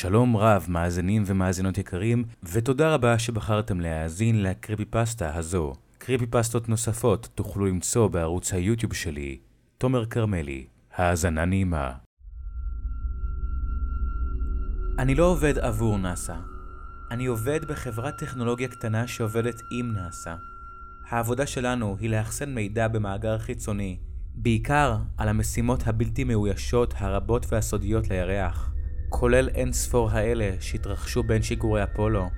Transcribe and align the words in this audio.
שלום 0.00 0.36
רב, 0.36 0.66
מאזינים 0.68 1.22
ומאזינות 1.26 1.78
יקרים, 1.78 2.24
ותודה 2.42 2.94
רבה 2.94 3.18
שבחרתם 3.18 3.80
להאזין 3.80 4.42
לקריפי 4.42 4.84
פסטה 4.84 5.34
הזו. 5.34 5.72
קריפי 5.98 6.26
פסטות 6.26 6.68
נוספות 6.68 7.28
תוכלו 7.34 7.66
למצוא 7.66 8.08
בערוץ 8.08 8.52
היוטיוב 8.52 8.94
שלי, 8.94 9.38
תומר 9.78 10.06
כרמלי. 10.06 10.66
האזנה 10.96 11.44
נעימה. 11.44 11.92
אני 14.98 15.14
לא 15.14 15.24
עובד 15.24 15.58
עבור 15.58 15.98
נאס"א. 15.98 16.36
אני 17.10 17.26
עובד 17.26 17.64
בחברת 17.64 18.18
טכנולוגיה 18.18 18.68
קטנה 18.68 19.06
שעובדת 19.06 19.60
עם 19.78 19.92
נאס"א. 19.92 20.34
העבודה 21.08 21.46
שלנו 21.46 21.96
היא 22.00 22.10
לאחסן 22.10 22.54
מידע 22.54 22.88
במאגר 22.88 23.38
חיצוני, 23.38 23.98
בעיקר 24.34 24.96
על 25.16 25.28
המשימות 25.28 25.86
הבלתי 25.86 26.24
מאוישות 26.24 26.94
הרבות 26.98 27.46
והסודיות 27.52 28.10
לירח, 28.10 28.70
כולל 29.10 29.48
אין 29.48 29.72
ספור 29.72 30.10
האלה 30.10 30.50
שהתרחשו 30.60 31.22
בין 31.22 31.42
שיגורי 31.42 31.84
אפולו. 31.84 32.30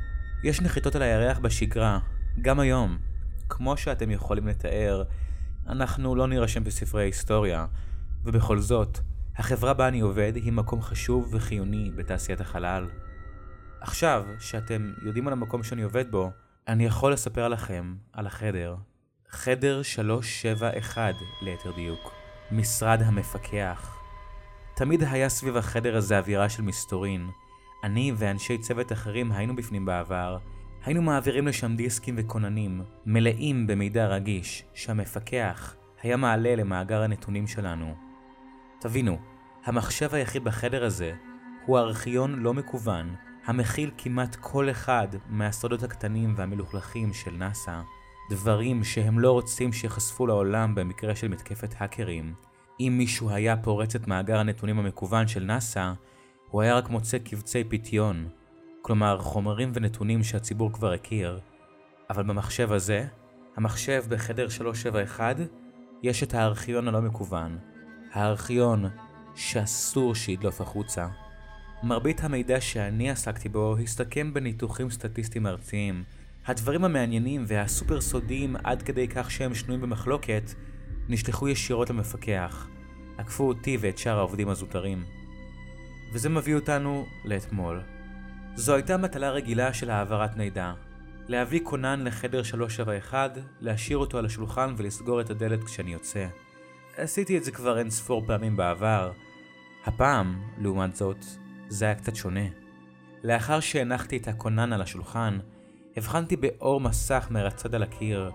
יש 0.45 0.61
נחיתות 0.61 0.95
על 0.95 1.03
הירח 1.03 1.39
בשגרה, 1.39 1.99
גם 2.41 2.61
היום. 2.61 2.99
כמו 3.49 3.77
שאתם 3.77 4.11
יכולים 4.11 4.49
לתאר, 4.49 5.03
אנחנו 5.67 6.17
לא 6.17 6.29
נירשם 6.29 6.65
בספרי 6.65 7.03
ההיסטוריה, 7.03 7.67
ובכל 8.25 8.59
זאת, 8.59 8.99
החברה 9.37 9.75
בה 9.75 9.89
אני 9.89 10.01
עובד 10.01 10.33
היא 10.37 10.53
מקום 10.53 10.83
חשוב 10.83 11.29
וחיוני 11.35 11.91
בתעשיית 11.97 12.41
החלל. 12.41 12.89
עכשיו, 13.81 14.25
שאתם 14.39 14.93
יודעים 15.03 15.27
על 15.27 15.33
המקום 15.33 15.63
שאני 15.63 15.83
עובד 15.83 16.11
בו, 16.11 16.31
אני 16.69 16.85
יכול 16.85 17.13
לספר 17.13 17.49
לכם 17.49 17.95
על 18.13 18.27
החדר. 18.27 18.77
חדר 19.31 19.83
371 19.83 21.15
ליתר 21.43 21.73
דיוק. 21.77 22.13
משרד 22.53 23.03
המפקח. 23.03 24.02
תמיד 24.75 25.03
היה 25.03 25.29
סביב 25.29 25.57
החדר 25.57 25.97
הזה 25.97 26.19
אווירה 26.19 26.49
של 26.49 26.63
מסתורין. 26.63 27.31
אני 27.85 28.13
ואנשי 28.17 28.59
צוות 28.59 28.93
אחרים 28.93 29.33
היינו 29.33 29.57
בפנים 29.57 29.85
בעבר. 29.85 30.39
היינו 30.85 31.03
מעבירים 31.03 31.47
לשם 31.47 31.77
דיסקים 31.77 32.15
וכוננים, 32.19 32.83
מלאים 33.07 33.67
במידע 33.67 34.07
רגיש, 34.07 34.65
שהמפקח 34.75 35.75
היה 36.03 36.17
מעלה 36.17 36.57
למאגר 36.57 37.03
הנתונים 37.03 37.47
שלנו. 37.47 37.95
תבינו, 38.81 39.19
המחשב 39.65 40.15
היחיד 40.15 40.45
בחדר 40.45 40.85
הזה 40.85 41.15
הוא 41.67 41.79
ארכיון 41.79 42.39
לא 42.39 42.55
מקוון, 42.55 43.15
המכיל 43.47 43.91
כמעט 43.99 44.37
כל 44.41 44.71
אחד 44.71 45.09
מהסודות 45.29 45.83
הקטנים 45.83 46.35
והמלוכלכים 46.37 47.13
של 47.13 47.31
נאס"א, 47.31 47.81
דברים 48.31 48.85
שהם 48.85 49.19
לא 49.19 49.33
רוצים 49.33 49.73
שיחשפו 49.73 50.27
לעולם 50.27 50.75
במקרה 50.75 51.17
של 51.17 51.29
מתקפת 51.29 51.75
האקרים. 51.79 52.35
אם 52.81 52.95
מישהו 52.99 53.31
היה 53.31 53.57
פורץ 53.57 53.95
את 53.95 54.09
מאגר 54.09 54.39
הנתונים 54.39 54.79
המקוון 54.79 55.29
של 55.29 55.45
נאס"א, 55.45 55.93
הוא 56.51 56.63
היה 56.63 56.75
רק 56.75 56.89
מוצא 56.91 57.19
קבצי 57.19 57.65
פיתיון, 57.65 58.29
כלומר 58.83 59.19
חומרים 59.19 59.73
ונתונים 59.75 60.23
שהציבור 60.25 60.73
כבר 60.73 60.93
הכיר. 60.93 61.41
אבל 62.11 62.23
במחשב 62.23 62.73
הזה, 62.73 63.07
המחשב 63.57 64.05
בחדר 64.09 64.49
371, 64.49 65.37
יש 66.03 66.23
את 66.23 66.35
הארכיון 66.35 66.89
הלא 66.89 67.01
מקוון, 67.01 67.59
הארכיון 68.13 68.85
שאסור 69.35 70.15
שידלוף 70.15 70.61
החוצה. 70.61 71.09
מרבית 71.83 72.25
המידע 72.25 72.61
שאני 72.61 73.11
עסקתי 73.11 73.49
בו 73.49 73.77
הסתכם 73.83 74.35
בניתוחים 74.35 74.91
סטטיסטיים 74.91 75.47
ארציים. 75.47 76.05
הדברים 76.47 76.85
המעניינים 76.85 77.45
והסופר 77.47 78.01
סודיים 78.01 78.57
עד 78.65 78.83
כדי 78.83 79.09
כך 79.09 79.31
שהם 79.31 79.55
שנויים 79.55 79.83
במחלוקת, 79.83 80.51
נשלחו 81.09 81.49
ישירות 81.49 81.91
למפקח. 81.91 82.69
עקפו 83.19 83.49
אותי 83.49 83.77
ואת 83.81 83.99
שאר 83.99 84.19
העובדים 84.19 84.49
הזוטרים. 84.49 85.05
וזה 86.13 86.29
מביא 86.29 86.55
אותנו 86.55 87.07
לאתמול. 87.25 87.81
זו 88.55 88.75
הייתה 88.75 88.97
מטלה 88.97 89.31
רגילה 89.31 89.73
של 89.73 89.91
העברת 89.91 90.37
מידע. 90.37 90.73
להביא 91.29 91.61
כונן 91.65 92.05
לחדר 92.05 92.43
371, 92.43 93.39
להשאיר 93.61 93.99
אותו 93.99 94.19
על 94.19 94.27
השולחן 94.27 94.75
ולסגור 94.77 95.21
את 95.21 95.31
הדלת 95.31 95.65
כשאני 95.65 95.93
יוצא. 95.93 96.27
עשיתי 96.97 97.39
את 97.39 97.45
זה 97.45 97.53
כבר 97.53 97.79
אין 97.79 97.91
ספור 97.91 98.23
פעמים 98.27 98.57
בעבר. 98.57 99.13
הפעם, 99.85 100.43
לעומת 100.59 100.97
זאת, 100.97 101.25
זה 101.69 101.85
היה 101.85 101.95
קצת 101.95 102.17
שונה. 102.17 102.47
לאחר 103.25 103.61
שהנחתי 103.61 104.17
את 104.17 104.29
הכונן 104.29 104.73
על 104.73 104.83
השולחן, 104.83 105.39
הבחנתי 105.97 106.37
באור 106.37 106.81
מסך 106.81 107.29
מרצד 107.31 107.75
על 107.75 107.83
הקיר. 107.83 108.31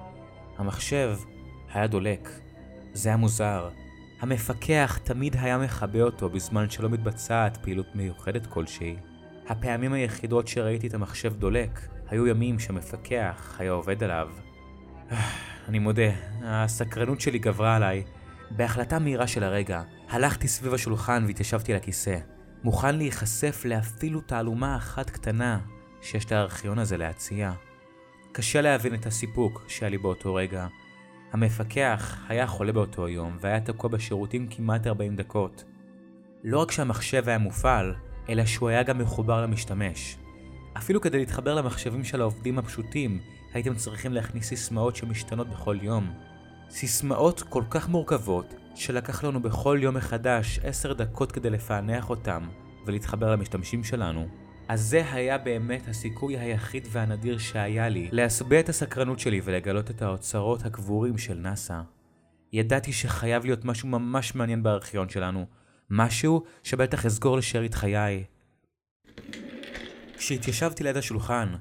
המחשב 0.57 1.17
היה 1.73 1.87
דולק. 1.87 2.29
זה 2.97 3.09
היה 3.09 3.17
מוזר. 3.17 3.69
המפקח 4.19 4.99
תמיד 5.03 5.35
היה 5.39 5.57
מכבה 5.57 6.01
אותו 6.01 6.29
בזמן 6.29 6.69
שלא 6.69 6.89
מתבצעת 6.89 7.57
פעילות 7.57 7.95
מיוחדת 7.95 8.45
כלשהי. 8.45 8.95
הפעמים 9.47 9.93
היחידות 9.93 10.47
שראיתי 10.47 10.87
את 10.87 10.93
המחשב 10.93 11.33
דולק 11.33 11.87
היו 12.07 12.27
ימים 12.27 12.59
שהמפקח 12.59 13.55
היה 13.59 13.71
עובד 13.71 14.03
עליו. 14.03 14.29
אני 15.67 15.79
מודה, 15.79 16.11
הסקרנות 16.43 17.21
שלי 17.21 17.39
גברה 17.39 17.75
עליי. 17.75 18.03
בהחלטה 18.51 18.99
מהירה 18.99 19.27
של 19.27 19.43
הרגע, 19.43 19.81
הלכתי 20.09 20.47
סביב 20.47 20.73
השולחן 20.73 21.23
והתיישבתי 21.27 21.71
על 21.71 21.77
הכיסא. 21.77 22.17
מוכן 22.63 22.95
להיחשף 22.95 23.61
לאפילו 23.65 24.21
תעלומה 24.21 24.75
אחת 24.75 25.09
קטנה 25.09 25.59
שיש 26.01 26.31
לארכיון 26.31 26.79
הזה 26.79 26.97
להציע. 26.97 27.51
קשה 28.31 28.61
להבין 28.61 28.93
את 28.93 29.05
הסיפוק 29.05 29.63
שהיה 29.67 29.89
לי 29.89 29.97
באותו 29.97 30.35
רגע. 30.35 30.67
המפקח 31.31 32.17
היה 32.27 32.47
חולה 32.47 32.71
באותו 32.71 33.07
יום 33.07 33.37
והיה 33.41 33.59
תקוע 33.59 33.89
בשירותים 33.89 34.47
כמעט 34.49 34.87
40 34.87 35.15
דקות. 35.15 35.63
לא 36.43 36.59
רק 36.59 36.71
שהמחשב 36.71 37.23
היה 37.27 37.37
מופעל, 37.37 37.95
אלא 38.29 38.45
שהוא 38.45 38.69
היה 38.69 38.83
גם 38.83 38.97
מחובר 38.97 39.41
למשתמש. 39.41 40.17
אפילו 40.77 41.01
כדי 41.01 41.17
להתחבר 41.17 41.55
למחשבים 41.55 42.03
של 42.03 42.21
העובדים 42.21 42.59
הפשוטים, 42.59 43.19
הייתם 43.53 43.75
צריכים 43.75 44.13
להכניס 44.13 44.47
סיסמאות 44.47 44.95
שמשתנות 44.95 45.49
בכל 45.49 45.77
יום. 45.81 46.13
סיסמאות 46.69 47.41
כל 47.41 47.63
כך 47.69 47.89
מורכבות, 47.89 48.53
שלקח 48.75 49.23
לנו 49.23 49.41
בכל 49.41 49.79
יום 49.81 49.95
מחדש 49.95 50.59
עשר 50.63 50.93
דקות 50.93 51.31
כדי 51.31 51.49
לפענח 51.49 52.09
אותם 52.09 52.47
ולהתחבר 52.85 53.31
למשתמשים 53.31 53.83
שלנו. 53.83 54.27
אז 54.67 54.81
זה 54.81 55.13
היה 55.13 55.37
באמת 55.37 55.87
הסיכוי 55.87 56.37
היחיד 56.37 56.87
והנדיר 56.91 57.37
שהיה 57.37 57.89
לי 57.89 58.09
להשביע 58.11 58.59
את 58.59 58.69
הסקרנות 58.69 59.19
שלי 59.19 59.41
ולגלות 59.43 59.91
את 59.91 60.01
האוצרות 60.01 60.65
הקבורים 60.65 61.17
של 61.17 61.37
נאס"א. 61.37 61.81
ידעתי 62.53 62.93
שחייב 62.93 63.45
להיות 63.45 63.65
משהו 63.65 63.87
ממש 63.87 64.35
מעניין 64.35 64.63
בארכיון 64.63 65.09
שלנו, 65.09 65.45
משהו 65.89 66.43
שבטח 66.63 67.05
אסגור 67.05 67.37
לשארית 67.37 67.73
חיי. 67.73 68.23
כשהתיישבתי 70.17 70.83
ליד 70.83 70.97
השולחן, 70.97 71.55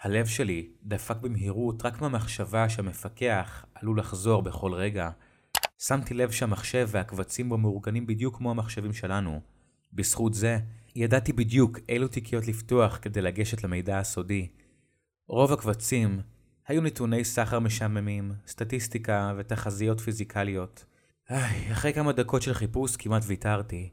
הלב 0.00 0.26
שלי 0.26 0.68
דפק 0.82 1.16
במהירות 1.16 1.86
רק 1.86 2.00
מהמחשבה 2.00 2.68
שהמפקח 2.68 3.64
עלול 3.74 3.98
לחזור 3.98 4.42
בכל 4.42 4.74
רגע. 4.74 5.10
שמתי 5.78 6.14
לב 6.14 6.30
שהמחשב 6.30 6.88
והקבצים 6.90 7.48
בו 7.48 7.58
מאורגנים 7.58 8.06
בדיוק 8.06 8.36
כמו 8.36 8.50
המחשבים 8.50 8.92
שלנו. 8.92 9.40
בזכות 9.92 10.34
זה, 10.34 10.58
ידעתי 10.94 11.32
בדיוק 11.32 11.78
אילו 11.88 12.08
תיקיות 12.08 12.46
לפתוח 12.46 12.98
כדי 13.02 13.22
לגשת 13.22 13.64
למידע 13.64 13.98
הסודי. 13.98 14.48
רוב 15.28 15.52
הקבצים 15.52 16.20
היו 16.66 16.82
נתוני 16.82 17.24
סחר 17.24 17.58
משעממים, 17.58 18.32
סטטיסטיקה 18.46 19.34
ותחזיות 19.38 20.00
פיזיקליות. 20.00 20.84
איי, 21.30 21.72
אחרי 21.72 21.92
כמה 21.92 22.12
דקות 22.12 22.42
של 22.42 22.54
חיפוש 22.54 22.96
כמעט 22.96 23.22
ויתרתי. 23.26 23.90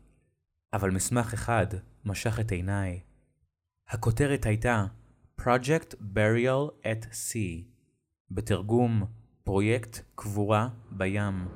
אבל 0.74 0.92
מסמך 0.92 1.34
אחד 1.34 1.68
משך 2.06 2.40
את 2.40 2.52
עיניי. 2.52 3.00
הכותרת 3.90 4.46
הייתה 4.46 4.86
Project 5.42 5.96
Burial 6.16 6.84
at 6.84 7.06
Sea, 7.06 7.64
בתרגום 8.32 9.04
פרויקט 9.44 10.00
קבורה 10.16 10.70
בים. 10.92 11.48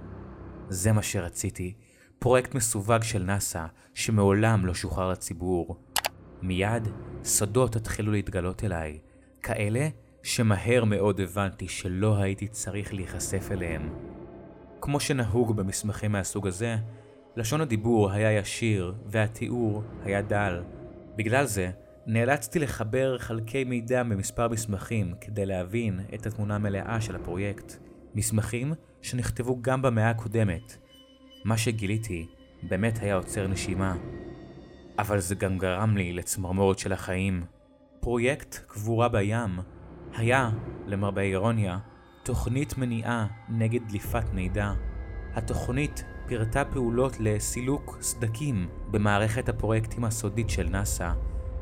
זה 0.70 0.92
מה 0.92 1.04
שרציתי, 1.04 1.74
פרויקט 2.24 2.56
מסווג 2.56 3.04
של 3.04 3.24
נאס"א 3.24 3.66
שמעולם 3.94 4.66
לא 4.66 4.74
שוחרר 4.74 5.10
לציבור. 5.10 5.78
מיד 6.42 6.88
סודות 7.24 7.76
התחילו 7.76 8.12
להתגלות 8.12 8.64
אליי, 8.64 9.00
כאלה 9.42 9.88
שמהר 10.24 10.84
מאוד 10.86 11.20
הבנתי 11.20 11.68
שלא 11.68 12.18
הייתי 12.18 12.48
צריך 12.48 12.94
להיחשף 12.94 13.52
אליהם. 13.52 13.94
כמו 14.82 15.00
שנהוג 15.00 15.56
במסמכים 15.56 16.12
מהסוג 16.12 16.48
הזה, 16.48 16.78
לשון 17.36 17.62
הדיבור 17.62 18.12
היה 18.12 18.32
ישיר 18.32 18.94
והתיאור 19.06 19.84
היה 20.04 20.22
דל. 20.22 20.64
בגלל 21.16 21.46
זה, 21.46 21.72
נאלצתי 22.06 22.60
לחבר 22.60 23.18
חלקי 23.18 23.64
מידע 23.64 24.04
במספר 24.04 24.48
מסמכים 24.48 25.14
כדי 25.22 25.46
להבין 25.46 26.00
את 26.14 26.26
התמונה 26.26 26.56
המלאה 26.56 27.02
של 27.02 27.16
הפרויקט. 27.16 27.74
מסמכים 28.16 28.74
שנכתבו 29.02 29.62
גם 29.62 29.82
במאה 29.82 30.10
הקודמת. 30.10 30.83
מה 31.44 31.58
שגיליתי 31.58 32.28
באמת 32.64 33.00
היה 33.02 33.16
עוצר 33.16 33.48
נשימה. 33.48 33.96
אבל 35.00 35.20
זה 35.20 35.36
גם 35.36 35.58
גרם 35.58 35.98
לי 35.98 36.14
לצמרמורת 36.14 36.80
של 36.80 36.94
החיים. 36.94 37.44
פרויקט 38.00 38.56
קבורה 38.68 39.10
בים 39.10 39.60
היה, 40.16 40.50
למרבה 40.86 41.22
האירוניה, 41.22 41.80
תוכנית 42.24 42.78
מניעה 42.78 43.28
נגד 43.50 43.88
דליפת 43.88 44.34
מידע. 44.34 44.72
התוכנית 45.34 46.04
פירטה 46.28 46.66
פעולות 46.66 47.20
לסילוק 47.20 47.98
סדקים 48.02 48.70
במערכת 48.92 49.50
הפרויקטים 49.50 50.06
הסודית 50.06 50.50
של 50.50 50.70
נאס"א. 50.70 51.12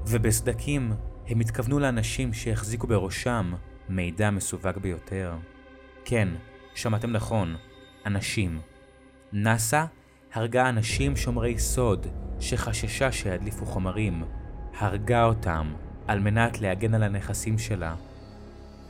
ובסדקים 0.08 0.92
הם 1.28 1.40
התכוונו 1.40 1.80
לאנשים 1.80 2.34
שהחזיקו 2.34 2.88
בראשם 2.88 3.54
מידע 3.90 4.32
מסווג 4.32 4.78
ביותר. 4.82 5.36
כן, 6.06 6.28
שמעתם 6.76 7.12
נכון, 7.12 7.56
אנשים. 8.06 8.62
נאס"א 9.34 9.86
הרגה 10.34 10.70
אנשים 10.70 11.16
שומרי 11.16 11.60
סוד 11.60 12.08
שחששה 12.40 13.12
שידליפו 13.12 13.66
חומרים. 13.66 14.24
הרגה 14.78 15.24
אותם 15.24 15.74
על 16.08 16.20
מנת 16.20 16.62
להגן 16.62 16.94
על 16.94 17.04
הנכסים 17.04 17.58
שלה. 17.60 17.96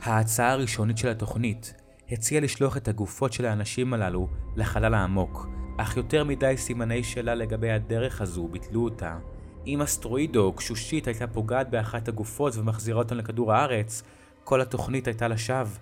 ההצעה 0.02 0.50
הראשונית 0.50 0.98
של 0.98 1.08
התוכנית 1.08 1.74
הציעה 2.10 2.40
לשלוח 2.40 2.76
את 2.76 2.88
הגופות 2.88 3.32
של 3.32 3.46
האנשים 3.46 3.94
הללו 3.94 4.28
לחלל 4.56 4.94
העמוק, 4.94 5.48
אך 5.78 5.96
יותר 5.96 6.24
מדי 6.24 6.54
סימני 6.56 7.04
שאלה 7.04 7.34
לגבי 7.34 7.70
הדרך 7.70 8.20
הזו 8.20 8.48
ביטלו 8.48 8.84
אותה. 8.84 9.18
אם 9.66 9.82
אסטרואיד 9.82 10.36
או 10.36 10.52
גשושית 10.52 11.06
הייתה 11.06 11.26
פוגעת 11.26 11.70
באחת 11.70 12.08
הגופות 12.08 12.56
ומחזירה 12.56 12.98
אותן 12.98 13.16
לכדור 13.16 13.52
הארץ, 13.52 14.02
כל 14.44 14.60
התוכנית 14.60 15.06
הייתה 15.06 15.28
לשווא. 15.28 15.76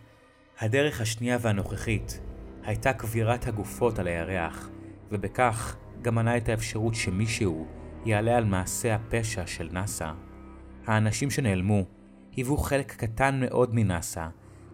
הדרך 0.61 1.01
השנייה 1.01 1.39
והנוכחית 1.41 2.21
הייתה 2.65 2.93
קבירת 2.93 3.47
הגופות 3.47 3.99
על 3.99 4.07
הירח, 4.07 4.69
ובכך 5.11 5.77
גם 6.03 6.15
מנע 6.15 6.37
את 6.37 6.49
האפשרות 6.49 6.95
שמישהו 6.95 7.67
יעלה 8.05 8.37
על 8.37 8.45
מעשה 8.45 8.95
הפשע 8.95 9.47
של 9.47 9.69
נאס"א. 9.73 10.13
האנשים 10.87 11.31
שנעלמו 11.31 11.85
היוו 12.37 12.57
חלק 12.57 12.93
קטן 12.93 13.41
מאוד 13.41 13.75
מנאס"א, 13.75 14.29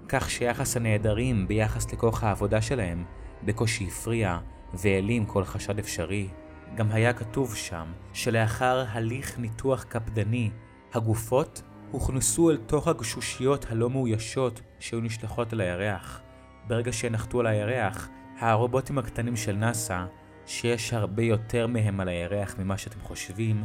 כך 0.09 0.31
שיחס 0.31 0.77
הנעדרים 0.77 1.49
ביחס 1.49 1.93
לכוח 1.93 2.25
העבודה 2.25 2.63
שלהם 2.63 3.05
בקושי 3.45 3.87
הפריע 3.87 4.39
והעלים 4.75 5.27
כל 5.27 5.45
חשד 5.45 5.79
אפשרי. 5.79 6.29
גם 6.75 6.91
היה 6.91 7.13
כתוב 7.13 7.55
שם 7.55 7.93
שלאחר 8.13 8.85
הליך 8.89 9.39
ניתוח 9.39 9.85
קפדני, 9.85 10.51
הגופות 10.95 11.63
הוכנסו 11.91 12.51
אל 12.51 12.57
תוך 12.57 12.89
הגשושיות 12.89 13.67
הלא 13.71 13.91
מאוישות 13.91 14.61
שהיו 14.79 15.01
נשלחות 15.01 15.53
אל 15.53 15.61
הירח. 15.61 16.21
ברגע 16.67 16.93
שנחתו 16.93 17.41
על 17.41 17.47
הירח, 17.47 18.09
הרובוטים 18.39 18.99
הקטנים 18.99 19.37
של 19.37 19.57
נאס"א, 19.57 20.05
שיש 20.47 20.93
הרבה 20.93 21.23
יותר 21.23 21.67
מהם 21.67 22.01
על 22.01 22.09
הירח 22.09 22.55
ממה 22.59 22.79
שאתם 22.79 23.01
חושבים, 23.01 23.65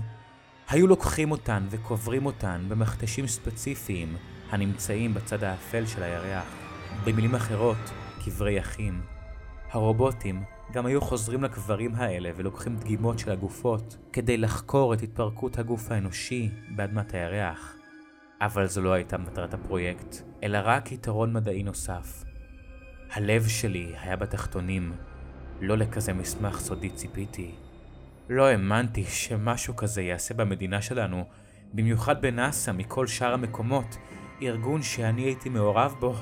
היו 0.69 0.87
לוקחים 0.87 1.31
אותן 1.31 1.63
וקוברים 1.69 2.25
אותן 2.25 2.61
במכתשים 2.67 3.27
ספציפיים 3.27 4.15
הנמצאים 4.49 5.13
בצד 5.13 5.43
האפל 5.43 5.85
של 5.85 6.03
הירח. 6.03 6.45
במילים 7.05 7.35
אחרות, 7.35 7.91
קברי 8.25 8.59
אחים. 8.59 9.01
הרובוטים 9.71 10.43
גם 10.71 10.85
היו 10.85 11.01
חוזרים 11.01 11.43
לקברים 11.43 11.95
האלה 11.95 12.29
ולוקחים 12.35 12.75
דגימות 12.75 13.19
של 13.19 13.31
הגופות 13.31 13.97
כדי 14.13 14.37
לחקור 14.37 14.93
את 14.93 15.01
התפרקות 15.01 15.59
הגוף 15.59 15.91
האנושי 15.91 16.49
באדמת 16.75 17.13
הירח. 17.13 17.75
אבל 18.41 18.67
זו 18.67 18.81
לא 18.81 18.93
הייתה 18.93 19.17
מטרת 19.17 19.53
הפרויקט, 19.53 20.15
אלא 20.43 20.59
רק 20.63 20.91
יתרון 20.91 21.33
מדעי 21.33 21.63
נוסף. 21.63 22.30
הלב 23.13 23.47
שלי 23.47 23.93
היה 24.01 24.15
בתחתונים, 24.15 24.93
לא 25.61 25.77
לכזה 25.77 26.13
מסמך 26.13 26.59
סודי 26.59 26.89
ציפיתי. 26.89 27.51
לא 28.29 28.47
האמנתי 28.47 29.03
שמשהו 29.03 29.75
כזה 29.75 30.01
יעשה 30.01 30.33
במדינה 30.33 30.81
שלנו, 30.81 31.25
במיוחד 31.73 32.21
בנאסא 32.21 32.71
מכל 32.71 33.07
שאר 33.07 33.33
המקומות, 33.33 33.97
ארגון 34.41 34.81
שאני 34.81 35.21
הייתי 35.21 35.49
מעורב 35.49 35.95
בו. 35.99 36.15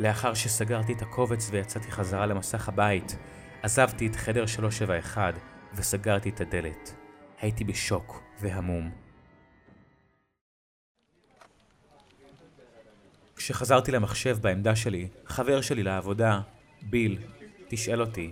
לאחר 0.00 0.34
שסגרתי 0.34 0.92
את 0.92 1.02
הקובץ 1.02 1.48
ויצאתי 1.50 1.90
חזרה 1.90 2.26
למסך 2.26 2.68
הבית, 2.68 3.16
עזבתי 3.62 4.06
את 4.06 4.16
חדר 4.16 4.46
371 4.46 5.34
וסגרתי 5.74 6.28
את 6.28 6.40
הדלת. 6.40 6.94
הייתי 7.40 7.64
בשוק 7.64 8.22
והמום. 8.40 9.07
כשחזרתי 13.38 13.92
למחשב 13.92 14.38
בעמדה 14.40 14.76
שלי, 14.76 15.08
חבר 15.26 15.60
שלי 15.60 15.82
לעבודה, 15.82 16.40
ביל, 16.82 17.18
תשאל 17.68 18.00
אותי. 18.00 18.30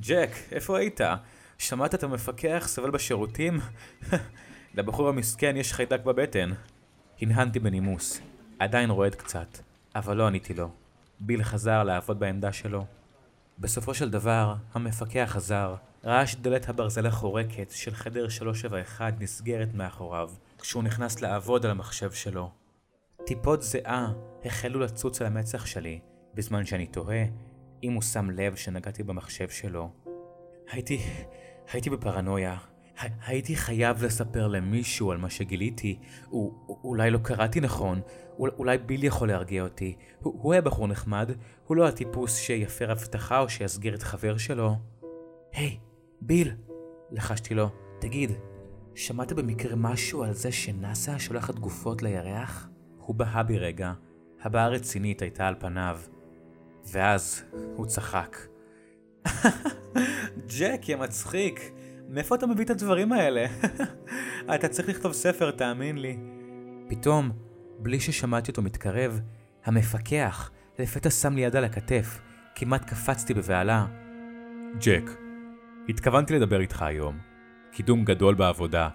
ג'ק, 0.00 0.30
איפה 0.52 0.78
היית? 0.78 1.00
שמעת 1.58 1.94
את 1.94 2.02
המפקח 2.02 2.64
סובל 2.66 2.90
בשירותים? 2.90 3.60
לבחור 4.76 5.08
המסכן 5.08 5.56
יש 5.56 5.72
חיידק 5.72 6.00
בבטן. 6.04 6.50
הנהנתי 7.20 7.58
בנימוס, 7.58 8.20
עדיין 8.58 8.90
רועד 8.90 9.14
קצת, 9.14 9.58
אבל 9.94 10.16
לא 10.16 10.26
עניתי 10.26 10.54
לו. 10.54 10.70
ביל 11.20 11.42
חזר 11.42 11.82
לעבוד 11.82 12.20
בעמדה 12.20 12.52
שלו. 12.52 12.86
בסופו 13.58 13.94
של 13.94 14.10
דבר, 14.10 14.54
המפקח 14.74 15.28
חזר, 15.28 15.74
ראה 16.04 16.26
שדלת 16.26 16.68
הברזל 16.68 17.06
החורקת 17.06 17.70
של 17.70 17.94
חדר 17.94 18.28
371 18.28 19.14
נסגרת 19.20 19.74
מאחוריו, 19.74 20.30
כשהוא 20.58 20.82
נכנס 20.82 21.20
לעבוד 21.20 21.64
על 21.64 21.70
המחשב 21.70 22.12
שלו. 22.12 22.59
טיפות 23.26 23.62
זיעה 23.62 24.12
החלו 24.44 24.80
לצוץ 24.80 25.20
על 25.20 25.26
המצח 25.26 25.66
שלי, 25.66 26.00
בזמן 26.34 26.64
שאני 26.64 26.86
תוהה 26.86 27.24
אם 27.82 27.92
הוא 27.92 28.02
שם 28.02 28.30
לב 28.30 28.56
שנגעתי 28.56 29.02
במחשב 29.02 29.48
שלו. 29.48 29.90
הייתי... 30.70 31.00
הייתי 31.72 31.90
בפרנויה. 31.90 32.56
הייתי 33.26 33.56
חייב 33.56 34.04
לספר 34.04 34.48
למישהו 34.48 35.10
על 35.10 35.18
מה 35.18 35.30
שגיליתי. 35.30 35.98
הוא, 36.28 36.52
אולי 36.84 37.10
לא 37.10 37.18
קראתי 37.18 37.60
נכון, 37.60 38.00
אולי 38.38 38.78
ביל 38.78 39.04
יכול 39.04 39.28
להרגיע 39.28 39.62
אותי. 39.62 39.96
הוא, 40.20 40.34
הוא 40.42 40.52
היה 40.52 40.62
בחור 40.62 40.88
נחמד, 40.88 41.30
הוא 41.66 41.76
לא 41.76 41.88
הטיפוס 41.88 42.36
שיפר 42.36 42.90
הבטחה 42.90 43.38
או 43.38 43.48
שיסגיר 43.48 43.94
את 43.94 44.02
חבר 44.02 44.36
שלו. 44.36 44.76
היי, 45.52 45.68
hey, 45.68 45.78
ביל! 46.20 46.52
לחשתי 47.10 47.54
לו, 47.54 47.68
תגיד, 48.00 48.30
שמעת 48.94 49.32
במקרה 49.32 49.76
משהו 49.76 50.22
על 50.22 50.32
זה 50.32 50.52
שנאסא 50.52 51.18
שולחת 51.18 51.58
גופות 51.58 52.02
לירח? 52.02 52.69
הוא 53.10 53.14
בהה 53.14 53.42
בי 53.42 53.58
רגע, 53.58 53.92
הבעה 54.42 54.68
רצינית 54.68 55.22
הייתה 55.22 55.48
על 55.48 55.54
פניו. 55.58 56.00
ואז 56.86 57.44
הוא 57.76 57.86
צחק. 57.86 58.36
ג'ק, 60.58 60.88
יא 60.88 60.96
מצחיק. 60.96 61.60
מאיפה 62.08 62.34
אתה 62.34 62.46
מביא 62.46 62.64
את 62.64 62.70
הדברים 62.70 63.12
האלה? 63.12 63.46
אתה 64.54 64.68
צריך 64.68 64.88
לכתוב 64.88 65.12
ספר, 65.12 65.50
תאמין 65.50 65.98
לי. 65.98 66.18
פתאום, 66.88 67.30
בלי 67.78 68.00
ששמעתי 68.00 68.50
אותו 68.50 68.62
מתקרב, 68.62 69.20
המפקח 69.64 70.50
לפתע 70.78 71.10
שם 71.10 71.34
לי 71.34 71.40
יד 71.40 71.56
על 71.56 71.64
הכתף. 71.64 72.20
כמעט 72.54 72.84
קפצתי 72.84 73.34
בבהלה. 73.34 73.86
ג'ק, 74.80 75.10
התכוונתי 75.88 76.34
לדבר 76.34 76.60
איתך 76.60 76.82
היום. 76.82 77.18
קידום 77.72 78.04
גדול 78.04 78.34
בעבודה. 78.34 78.88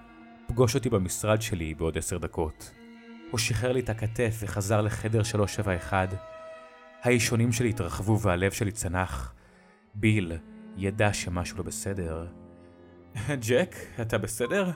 פגוש 0.47 0.75
אותי 0.75 0.89
במשרד 0.89 1.41
שלי 1.41 1.73
בעוד 1.73 1.97
עשר 1.97 2.17
דקות. 2.17 2.84
הוא 3.31 3.39
שחרר 3.39 3.71
לי 3.71 3.79
את 3.79 3.89
הכתף 3.89 4.37
וחזר 4.39 4.81
לחדר 4.81 5.23
371. 5.23 6.09
האישונים 7.01 7.51
שלי 7.51 7.69
התרחבו 7.69 8.19
והלב 8.19 8.51
שלי 8.51 8.71
צנח. 8.71 9.33
ביל 9.95 10.31
ידע 10.77 11.13
שמשהו 11.13 11.57
לא 11.57 11.63
בסדר. 11.63 12.27
ג'ק, 13.47 13.75
אתה 14.01 14.17
בסדר? 14.17 14.71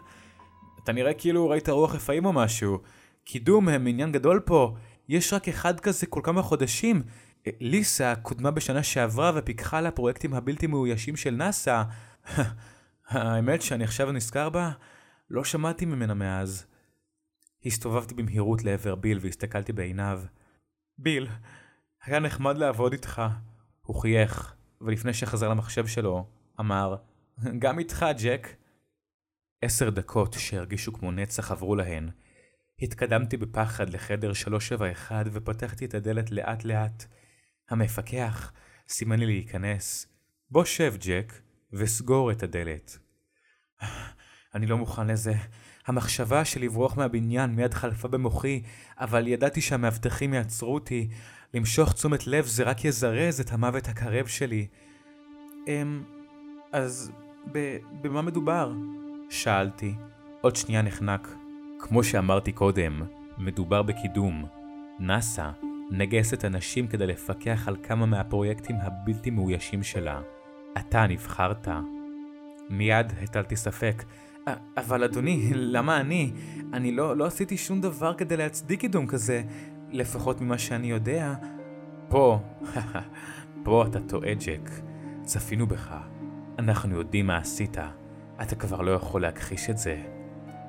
אתה 0.83 0.91
נראה 0.91 1.13
כאילו 1.13 1.49
ראית 1.49 1.69
רוח 1.69 1.95
רפאים 1.95 2.25
או 2.25 2.33
משהו. 2.33 2.79
קידום 3.23 3.69
הם 3.69 3.87
עניין 3.87 4.11
גדול 4.11 4.39
פה. 4.45 4.75
יש 5.09 5.33
רק 5.33 5.47
אחד 5.47 5.79
כזה 5.79 6.05
כל 6.05 6.21
כמה 6.23 6.41
חודשים. 6.41 7.03
ליסה 7.59 8.13
קודמה 8.15 8.51
בשנה 8.51 8.83
שעברה 8.83 9.31
ופיקחה 9.35 9.77
על 9.77 9.85
הפרויקטים 9.85 10.33
הבלתי 10.33 10.67
מאוישים 10.67 11.15
של 11.15 11.31
נאסא. 11.31 11.83
האמת 13.07 13.61
שאני 13.61 13.83
עכשיו 13.83 14.11
נזכר 14.11 14.49
בה, 14.49 14.71
לא 15.29 15.43
שמעתי 15.43 15.85
ממנה 15.85 16.13
מאז. 16.13 16.65
הסתובבתי 17.65 18.13
במהירות 18.13 18.63
לעבר 18.63 18.95
ביל 18.95 19.19
והסתכלתי 19.21 19.73
בעיניו. 19.73 20.21
ביל, 20.97 21.27
היה 22.03 22.19
נחמד 22.19 22.57
לעבוד 22.57 22.91
איתך. 22.91 23.21
הוא 23.81 24.01
חייך, 24.01 24.55
ולפני 24.81 25.13
שחזר 25.13 25.49
למחשב 25.49 25.87
שלו, 25.87 26.27
אמר, 26.59 26.95
גם 27.59 27.79
איתך, 27.79 28.05
ג'ק. 28.23 28.47
עשר 29.61 29.89
דקות 29.89 30.33
שהרגישו 30.33 30.93
כמו 30.93 31.11
נצח 31.11 31.51
עברו 31.51 31.75
להן. 31.75 32.09
התקדמתי 32.81 33.37
בפחד 33.37 33.89
לחדר 33.89 34.33
371 34.33 35.25
ופתחתי 35.31 35.85
את 35.85 35.93
הדלת 35.93 36.31
לאט 36.31 36.63
לאט. 36.63 37.05
המפקח 37.69 38.51
סימן 38.89 39.19
לי 39.19 39.25
להיכנס. 39.25 40.07
בוא 40.51 40.65
שב, 40.65 40.95
ג'ק, 40.99 41.33
וסגור 41.73 42.31
את 42.31 42.43
הדלת. 42.43 42.97
אני 44.55 44.65
לא 44.65 44.77
מוכן 44.77 45.07
לזה. 45.07 45.33
המחשבה 45.87 46.45
של 46.45 46.61
לברוח 46.61 46.97
מהבניין 46.97 47.49
מיד 47.49 47.73
חלפה 47.73 48.07
במוחי, 48.07 48.61
אבל 48.99 49.27
ידעתי 49.27 49.61
שהמאבטחים 49.61 50.33
יעצרו 50.33 50.73
אותי. 50.73 51.09
למשוך 51.53 51.93
תשומת 51.93 52.27
לב 52.27 52.45
זה 52.45 52.63
רק 52.63 52.85
יזרז 52.85 53.39
את 53.39 53.51
המוות 53.51 53.87
הקרב 53.87 54.27
שלי. 54.27 54.67
אמ... 55.67 56.03
אז... 56.71 57.11
ב... 57.51 57.77
במה 58.01 58.21
מדובר? 58.21 58.73
שאלתי. 59.29 59.93
עוד 60.41 60.55
שנייה 60.55 60.81
נחנק. 60.81 61.27
כמו 61.79 62.03
שאמרתי 62.03 62.51
קודם, 62.51 63.01
מדובר 63.37 63.81
בקידום. 63.81 64.45
נאס"א 64.99 65.51
נגייסת 65.91 66.45
אנשים 66.45 66.87
כדי 66.87 67.07
לפקח 67.07 67.67
על 67.67 67.75
כמה 67.83 68.05
מהפרויקטים 68.05 68.75
הבלתי 68.81 69.29
מאוישים 69.29 69.83
שלה. 69.83 70.21
אתה 70.77 71.07
נבחרת. 71.07 71.67
מיד 72.69 73.13
הטלתי 73.21 73.55
ספק, 73.55 74.03
אבל 74.77 75.03
אדוני, 75.03 75.51
למה 75.75 75.99
אני? 75.99 76.31
אני 76.73 76.91
לא, 76.91 77.17
לא 77.17 77.25
עשיתי 77.25 77.57
שום 77.57 77.81
דבר 77.81 78.13
כדי 78.13 78.37
להצדיק 78.37 78.79
קידום 78.79 79.07
כזה, 79.07 79.43
לפחות 79.91 80.41
ממה 80.41 80.57
שאני 80.57 80.87
יודע. 80.87 81.33
פה, 82.09 82.39
פה 83.63 83.85
אתה 83.87 83.99
טועה, 83.99 84.33
ג'ק. 84.33 84.69
צפינו 85.23 85.67
בך. 85.67 85.95
אנחנו 86.59 86.95
יודעים 86.95 87.27
מה 87.27 87.37
עשית. 87.37 87.77
אתה 88.41 88.55
כבר 88.55 88.81
לא 88.81 88.91
יכול 88.91 89.21
להכחיש 89.21 89.69
את 89.69 89.77
זה. 89.77 90.01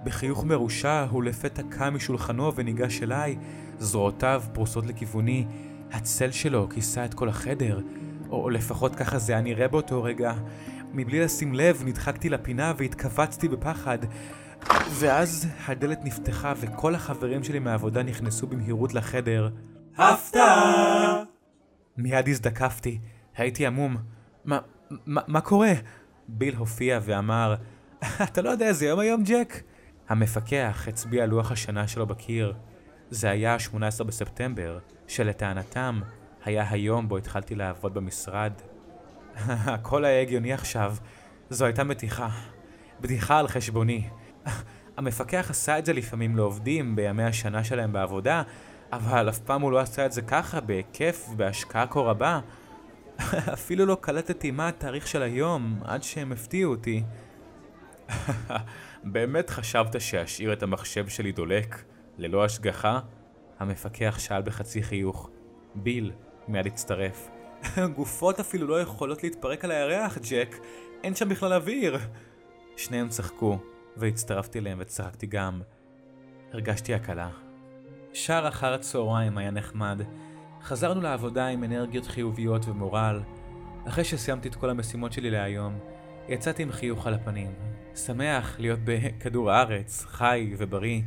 בחיוך 0.04 0.44
מרושע 0.44 1.06
הוא 1.10 1.22
לפתע 1.22 1.62
קם 1.68 1.94
משולחנו 1.94 2.54
וניגש 2.54 3.02
אליי, 3.02 3.36
זרועותיו 3.78 4.42
פרוסות 4.52 4.86
לכיווני. 4.86 5.46
הצל 5.92 6.30
שלו 6.30 6.68
כיסה 6.68 7.04
את 7.04 7.14
כל 7.14 7.28
החדר, 7.28 7.80
או 8.30 8.50
לפחות 8.50 8.94
ככה 8.94 9.18
זה 9.18 9.32
היה 9.32 9.42
נראה 9.42 9.68
באותו 9.68 10.02
רגע. 10.02 10.32
מבלי 10.92 11.20
לשים 11.20 11.54
לב, 11.54 11.82
נדחקתי 11.86 12.28
לפינה 12.28 12.72
והתכווצתי 12.76 13.48
בפחד. 13.48 13.98
ואז 14.90 15.46
הדלת 15.66 16.04
נפתחה 16.04 16.52
וכל 16.56 16.94
החברים 16.94 17.44
שלי 17.44 17.58
מהעבודה 17.58 18.02
נכנסו 18.02 18.46
במהירות 18.46 18.94
לחדר. 18.94 19.50
הפתעה! 19.96 21.22
מיד 21.96 22.28
הזדקפתי, 22.28 22.98
הייתי 23.36 23.66
עמום. 23.66 23.96
מה, 24.44 24.58
מה, 25.06 25.20
מה 25.26 25.40
קורה? 25.40 25.72
ביל 26.28 26.54
הופיע 26.54 27.00
ואמר, 27.02 27.54
אתה 28.22 28.42
לא 28.42 28.50
יודע 28.50 28.66
איזה 28.66 28.86
יום 28.86 28.98
היום, 28.98 29.22
ג'ק? 29.24 29.62
המפקח 30.08 30.84
הצביע 30.88 31.26
לוח 31.26 31.52
השנה 31.52 31.88
שלו 31.88 32.06
בקיר. 32.06 32.54
זה 33.10 33.30
היה 33.30 33.54
ה-18 33.54 34.04
בספטמבר, 34.04 34.78
שלטענתם 35.06 36.00
היה 36.44 36.70
היום 36.70 37.08
בו 37.08 37.16
התחלתי 37.16 37.54
לעבוד 37.54 37.94
במשרד. 37.94 38.52
הכל 39.74 40.04
היה 40.04 40.20
הגיוני 40.20 40.52
עכשיו. 40.52 40.96
זו 41.50 41.64
הייתה 41.64 41.84
מתיחה. 41.84 42.28
בדיחה 43.00 43.38
על 43.38 43.48
חשבוני. 43.48 44.08
המפקח 44.96 45.46
עשה 45.50 45.78
את 45.78 45.86
זה 45.86 45.92
לפעמים 45.92 46.36
לעובדים 46.36 46.96
בימי 46.96 47.24
השנה 47.24 47.64
שלהם 47.64 47.92
בעבודה, 47.92 48.42
אבל 48.92 49.28
אף 49.28 49.38
פעם 49.38 49.62
הוא 49.62 49.72
לא 49.72 49.78
עשה 49.78 50.06
את 50.06 50.12
זה 50.12 50.22
ככה, 50.22 50.60
בהיקף 50.60 51.28
ובהשקעה 51.32 51.86
כה 51.86 52.00
רבה. 52.00 52.40
אפילו 53.54 53.86
לא 53.86 53.96
קלטתי 54.00 54.50
מה 54.50 54.68
התאריך 54.68 55.06
של 55.06 55.22
היום, 55.22 55.80
עד 55.84 56.02
שהם 56.02 56.32
הפתיעו 56.32 56.70
אותי. 56.70 57.02
באמת 59.04 59.50
חשבת 59.50 60.00
שאשאיר 60.00 60.52
את 60.52 60.62
המחשב 60.62 61.08
שלי 61.08 61.32
דולק, 61.32 61.84
ללא 62.18 62.44
השגחה? 62.44 63.00
המפקח 63.58 64.16
שאל 64.18 64.42
בחצי 64.42 64.82
חיוך. 64.82 65.30
ביל 65.74 66.12
מיד 66.48 66.66
הצטרף. 66.66 67.39
גופות 67.96 68.40
אפילו 68.40 68.66
לא 68.66 68.80
יכולות 68.80 69.22
להתפרק 69.22 69.64
על 69.64 69.70
הירח, 69.70 70.18
ג'ק. 70.30 70.56
אין 71.04 71.14
שם 71.14 71.28
בכלל 71.28 71.52
אוויר. 71.52 71.98
שניהם 72.76 73.08
צחקו, 73.08 73.58
והצטרפתי 73.96 74.58
אליהם 74.58 74.78
וצחקתי 74.80 75.26
גם. 75.26 75.60
הרגשתי 76.52 76.94
הקלה. 76.94 77.30
שער 78.12 78.48
אחר 78.48 78.74
הצהריים 78.74 79.38
היה 79.38 79.50
נחמד. 79.50 80.02
חזרנו 80.62 81.00
לעבודה 81.00 81.46
עם 81.46 81.64
אנרגיות 81.64 82.06
חיוביות 82.06 82.68
ומורל. 82.68 83.20
אחרי 83.88 84.04
שסיימתי 84.04 84.48
את 84.48 84.54
כל 84.54 84.70
המשימות 84.70 85.12
שלי 85.12 85.30
להיום, 85.30 85.78
יצאתי 86.28 86.62
עם 86.62 86.72
חיוך 86.72 87.06
על 87.06 87.14
הפנים. 87.14 87.52
שמח 87.94 88.56
להיות 88.58 88.78
בכדור 88.84 89.50
הארץ, 89.50 90.04
חי 90.04 90.54
ובריא. 90.58 91.02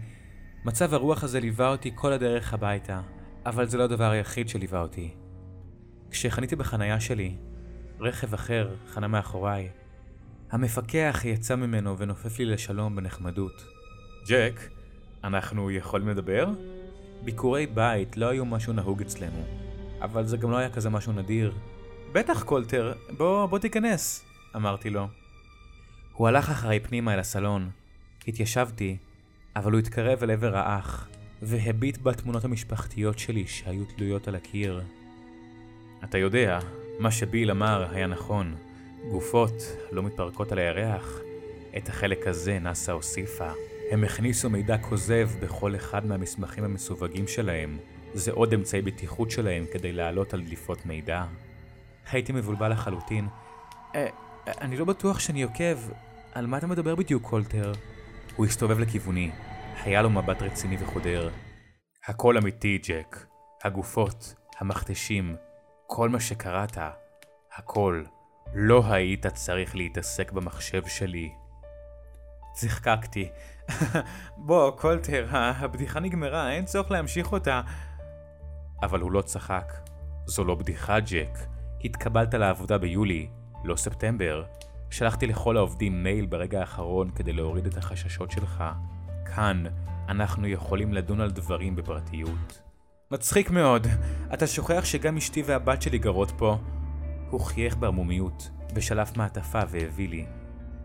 מצב 0.65 0.93
הרוח 0.93 1.23
הזה 1.23 1.39
ליווה 1.39 1.69
אותי 1.69 1.91
כל 1.95 2.13
הדרך 2.13 2.53
הביתה, 2.53 3.01
אבל 3.45 3.67
זה 3.67 3.77
לא 3.77 3.83
הדבר 3.83 4.09
היחיד 4.11 4.49
שליווה 4.49 4.81
אותי. 4.81 5.22
כשחניתי 6.13 6.55
בחנייה 6.55 6.99
שלי, 6.99 7.35
רכב 7.99 8.33
אחר 8.33 8.75
חנה 8.87 9.07
מאחוריי. 9.07 9.69
המפקח 10.51 11.21
יצא 11.25 11.55
ממנו 11.55 11.97
ונופף 11.97 12.39
לי 12.39 12.45
לשלום 12.45 12.95
בנחמדות. 12.95 13.65
ג'ק, 14.27 14.59
אנחנו 15.23 15.71
יכולים 15.71 16.07
לדבר? 16.07 16.49
ביקורי 17.23 17.67
בית 17.67 18.17
לא 18.17 18.25
היו 18.25 18.45
משהו 18.45 18.73
נהוג 18.73 19.01
אצלנו, 19.01 19.43
אבל 20.01 20.25
זה 20.25 20.37
גם 20.37 20.51
לא 20.51 20.57
היה 20.57 20.69
כזה 20.69 20.89
משהו 20.89 21.13
נדיר. 21.13 21.53
בטח, 22.11 22.43
קולטר, 22.43 22.93
בוא, 23.17 23.45
בוא 23.45 23.59
תיכנס, 23.59 24.25
אמרתי 24.55 24.89
לו. 24.89 25.07
הוא 26.13 26.27
הלך 26.27 26.49
אחריי 26.49 26.79
פנימה 26.79 27.13
אל 27.13 27.19
הסלון. 27.19 27.69
התיישבתי, 28.27 28.97
אבל 29.55 29.71
הוא 29.71 29.79
התקרב 29.79 30.23
אל 30.23 30.31
עבר 30.31 30.57
האח, 30.57 31.07
והביט 31.41 31.97
בתמונות 31.97 32.45
המשפחתיות 32.45 33.19
שלי 33.19 33.47
שהיו 33.47 33.85
תלויות 33.85 34.27
על 34.27 34.35
הקיר. 34.35 34.81
אתה 36.03 36.17
יודע, 36.17 36.59
מה 36.99 37.11
שביל 37.11 37.51
אמר 37.51 37.87
היה 37.91 38.07
נכון. 38.07 38.55
גופות 39.11 39.53
לא 39.91 40.03
מתפרקות 40.03 40.51
על 40.51 40.57
הירח. 40.57 41.19
את 41.77 41.89
החלק 41.89 42.27
הזה 42.27 42.59
נאסא 42.59 42.91
הוסיפה. 42.91 43.51
הם 43.91 44.03
הכניסו 44.03 44.49
מידע 44.49 44.77
כוזב 44.77 45.29
בכל 45.41 45.75
אחד 45.75 46.05
מהמסמכים 46.05 46.63
המסווגים 46.63 47.27
שלהם. 47.27 47.77
זה 48.13 48.31
עוד 48.31 48.53
אמצעי 48.53 48.81
בטיחות 48.81 49.31
שלהם 49.31 49.65
כדי 49.73 49.91
לעלות 49.91 50.33
על 50.33 50.41
דליפות 50.41 50.85
מידע. 50.85 51.25
הייתי 52.11 52.31
מבולבל 52.31 52.71
לחלוטין. 52.71 53.27
אה, 53.95 54.07
אני 54.47 54.77
לא 54.77 54.85
בטוח 54.85 55.19
שאני 55.19 55.43
עוקב. 55.43 55.77
על 56.33 56.45
מה 56.45 56.57
אתה 56.57 56.67
מדבר 56.67 56.95
בדיוק, 56.95 57.23
קולטר? 57.23 57.71
הוא 58.35 58.45
הסתובב 58.45 58.79
לכיווני. 58.79 59.31
היה 59.83 60.01
לו 60.01 60.09
מבט 60.09 60.41
רציני 60.41 60.77
וחודר. 60.79 61.29
הכל 62.05 62.37
אמיתי, 62.37 62.79
ג'ק. 62.87 63.25
הגופות, 63.63 64.35
המכתשים, 64.59 65.35
כל 65.87 66.09
מה 66.09 66.19
שקראת, 66.19 66.77
הכל. 67.57 68.03
לא 68.53 68.83
היית 68.85 69.27
צריך 69.27 69.75
להתעסק 69.75 70.31
במחשב 70.31 70.87
שלי. 70.87 71.31
צחקקתי. 72.53 73.29
בוא, 74.37 74.71
קולטר, 74.71 75.27
הבדיחה 75.31 75.99
נגמרה, 75.99 76.51
אין 76.51 76.65
צורך 76.65 76.91
להמשיך 76.91 77.31
אותה. 77.31 77.61
אבל 78.83 78.99
הוא 78.99 79.11
לא 79.11 79.21
צחק. 79.21 79.73
זו 80.25 80.43
לא 80.43 80.55
בדיחה, 80.55 80.99
ג'ק. 80.99 81.37
התקבלת 81.83 82.33
לעבודה 82.33 82.77
ביולי, 82.77 83.27
לא 83.63 83.75
ספטמבר. 83.75 84.43
שלחתי 84.89 85.27
לכל 85.27 85.57
העובדים 85.57 86.03
מייל 86.03 86.25
ברגע 86.25 86.59
האחרון 86.59 87.11
כדי 87.11 87.33
להוריד 87.33 87.65
את 87.65 87.77
החששות 87.77 88.31
שלך. 88.31 88.63
כאן 89.35 89.63
אנחנו 90.09 90.47
יכולים 90.47 90.93
לדון 90.93 91.21
על 91.21 91.31
דברים 91.31 91.75
בפרטיות. 91.75 92.61
מצחיק 93.13 93.51
מאוד. 93.51 93.87
אתה 94.33 94.47
שוכח 94.47 94.85
שגם 94.85 95.17
אשתי 95.17 95.41
והבת 95.45 95.81
שלי 95.81 95.97
גרות 95.97 96.31
פה. 96.37 96.57
הוא 97.29 97.41
חייך 97.41 97.77
בערמומיות, 97.77 98.49
ושלף 98.75 99.17
מעטפה 99.17 99.59
והביא 99.69 100.09
לי. 100.09 100.25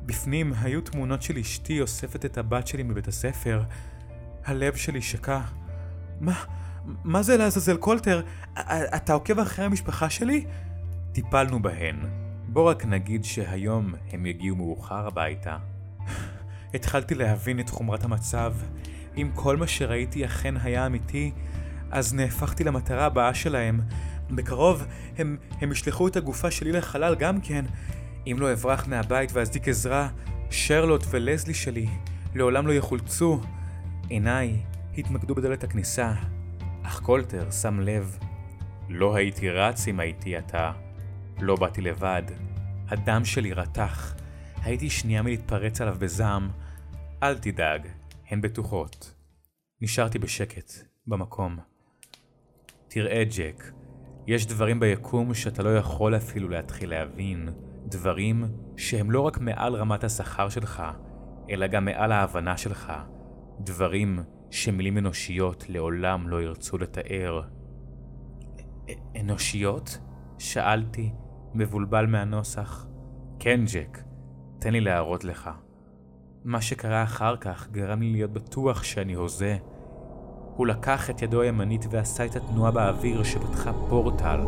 בפנים 0.06 0.52
היו 0.62 0.80
תמונות 0.80 1.22
של 1.22 1.38
אשתי 1.38 1.80
אוספת 1.80 2.24
את 2.24 2.38
הבת 2.38 2.66
שלי 2.66 2.82
מבית 2.82 3.08
הספר. 3.08 3.62
הלב 4.44 4.74
שלי 4.76 5.02
שקע. 5.02 5.40
מה? 6.20 6.44
מה 7.04 7.22
זה 7.22 7.36
לעזאזל 7.36 7.76
קולטר? 7.76 8.22
אתה 8.96 9.12
עוקב 9.12 9.38
אחרי 9.38 9.64
המשפחה 9.64 10.10
שלי? 10.10 10.44
טיפלנו 11.12 11.62
בהן. 11.62 11.96
בוא 12.48 12.70
רק 12.70 12.84
נגיד 12.84 13.24
שהיום 13.24 13.94
הם 14.12 14.26
יגיעו 14.26 14.56
מאוחר 14.56 15.06
הביתה. 15.06 15.56
התחלתי 16.74 17.14
להבין 17.14 17.60
את 17.60 17.70
חומרת 17.70 18.04
המצב. 18.04 18.54
אם 19.16 19.30
כל 19.34 19.56
מה 19.56 19.66
שראיתי 19.66 20.24
אכן 20.24 20.54
היה 20.56 20.86
אמיתי, 20.86 21.32
אז 21.90 22.14
נהפכתי 22.14 22.64
למטרה 22.64 23.06
הבאה 23.06 23.34
שלהם. 23.34 23.80
בקרוב 24.30 24.86
הם, 25.18 25.36
הם 25.60 25.72
ישלחו 25.72 26.08
את 26.08 26.16
הגופה 26.16 26.50
שלי 26.50 26.72
לחלל 26.72 27.14
גם 27.14 27.40
כן. 27.40 27.64
אם 28.26 28.36
לא 28.40 28.52
אברח 28.52 28.86
מהבית 28.86 29.30
ואזעיק 29.32 29.68
עזרה, 29.68 30.08
שרלוט 30.50 31.04
ולזלי 31.10 31.54
שלי 31.54 31.86
לעולם 32.34 32.66
לא 32.66 32.72
יחולצו. 32.72 33.40
עיניי 34.08 34.62
התמקדו 34.98 35.34
בדלת 35.34 35.64
הכניסה, 35.64 36.12
אך 36.82 37.00
קולטר 37.00 37.50
שם 37.50 37.80
לב. 37.80 38.18
לא 38.88 39.14
הייתי 39.14 39.50
רץ 39.50 39.88
אם 39.88 40.00
הייתי 40.00 40.38
אתה. 40.38 40.72
לא 41.40 41.56
באתי 41.56 41.80
לבד. 41.80 42.22
הדם 42.88 43.24
שלי 43.24 43.52
רתח. 43.52 44.14
הייתי 44.62 44.90
שנייה 44.90 45.22
מלהתפרץ 45.22 45.80
עליו 45.80 45.96
בזעם. 45.98 46.50
אל 47.22 47.38
תדאג, 47.38 47.88
הן 48.28 48.40
בטוחות. 48.40 49.14
נשארתי 49.80 50.18
בשקט, 50.18 50.72
במקום. 51.06 51.58
תראה, 52.88 53.22
ג'ק, 53.36 53.72
יש 54.26 54.46
דברים 54.46 54.80
ביקום 54.80 55.34
שאתה 55.34 55.62
לא 55.62 55.76
יכול 55.76 56.16
אפילו 56.16 56.48
להתחיל 56.48 56.90
להבין. 56.90 57.48
דברים 57.86 58.44
שהם 58.76 59.10
לא 59.10 59.20
רק 59.20 59.38
מעל 59.38 59.74
רמת 59.74 60.04
השכר 60.04 60.48
שלך, 60.48 60.82
אלא 61.50 61.66
גם 61.66 61.84
מעל 61.84 62.12
ההבנה 62.12 62.56
שלך. 62.56 62.92
דברים 63.60 64.18
שמילים 64.50 64.98
אנושיות 64.98 65.64
לעולם 65.68 66.28
לא 66.28 66.42
ירצו 66.42 66.78
לתאר. 66.78 67.42
אנושיות? 69.20 69.98
שאלתי, 70.38 71.12
מבולבל 71.54 72.06
מהנוסח. 72.06 72.86
כן, 73.38 73.60
ג'ק, 73.72 73.98
תן 74.58 74.72
לי 74.72 74.80
להראות 74.80 75.24
לך. 75.24 75.50
מה 76.44 76.60
שקרה 76.60 77.02
אחר 77.02 77.36
כך 77.36 77.68
גרם 77.70 78.02
לי 78.02 78.12
להיות 78.12 78.32
בטוח 78.32 78.82
שאני 78.82 79.14
הוזה. 79.14 79.56
הוא 80.58 80.66
לקח 80.66 81.10
את 81.10 81.22
ידו 81.22 81.40
הימנית 81.40 81.86
ועשה 81.90 82.24
את 82.24 82.36
התנועה 82.36 82.70
באוויר 82.70 83.22
שפתחה 83.22 83.72
פורטל. 83.88 84.40